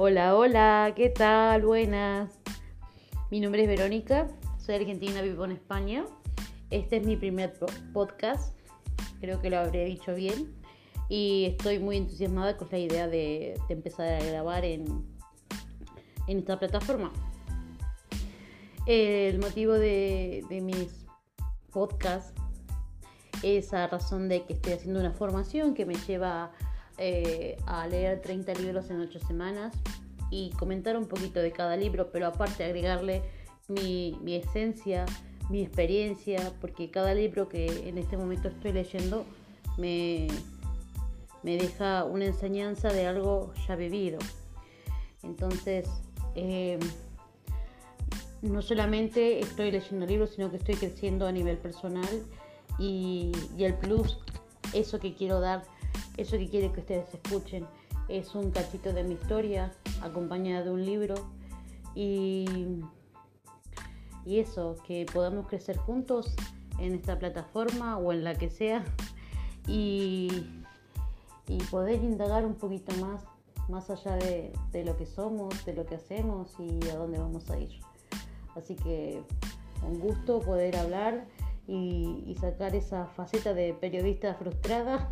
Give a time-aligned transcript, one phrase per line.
[0.00, 1.62] Hola, hola, ¿qué tal?
[1.62, 2.30] Buenas.
[3.32, 6.04] Mi nombre es Verónica, soy argentina, vivo en España.
[6.70, 7.58] Este es mi primer
[7.92, 8.56] podcast,
[9.20, 10.54] creo que lo habré dicho bien.
[11.08, 14.84] Y estoy muy entusiasmada con la idea de, empezar a grabar en,
[16.28, 17.12] en esta plataforma.
[18.86, 21.06] El motivo de, de mis
[21.72, 22.40] podcasts
[23.42, 26.67] es a razón de que estoy haciendo una formación que me lleva a
[26.98, 29.72] eh, a leer 30 libros en 8 semanas
[30.30, 33.22] y comentar un poquito de cada libro, pero aparte agregarle
[33.68, 35.06] mi, esencia,
[35.48, 39.24] mi experiencia, porque cada libro que en este momento estoy leyendo
[39.76, 40.26] me,
[41.42, 44.18] me deja una enseñanza de algo ya vivido.
[45.22, 45.88] Entonces,
[46.34, 46.78] eh,
[48.42, 52.24] no solamente estoy leyendo libros, sino que estoy creciendo a nivel personal
[52.78, 54.18] y, y el plus,
[54.72, 55.62] eso que quiero dar
[56.18, 57.64] eso que quiere que ustedes escuchen
[58.08, 61.14] es un cachito de mi historia acompañada de un libro.
[61.94, 62.82] Y,
[64.26, 66.34] y eso, que podamos crecer juntos
[66.78, 68.84] en esta plataforma o en la que sea.
[69.70, 70.46] Y,
[71.46, 73.22] y poder indagar un poquito más,
[73.68, 77.50] más allá de, de lo que somos, de lo que hacemos y a dónde vamos
[77.50, 77.78] a ir.
[78.56, 79.22] Así que
[79.86, 81.26] un gusto poder hablar
[81.68, 85.08] y, sacar esa faceta de periodista frustrada.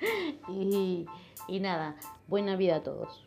[0.48, 1.06] y,
[1.46, 3.24] y nada, buena vida a todos.